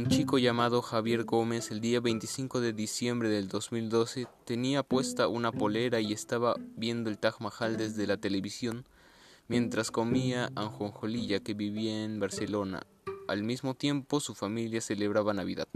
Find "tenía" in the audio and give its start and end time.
4.46-4.82